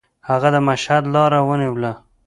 [0.29, 1.91] هغه د مشهد لاره ونیوله.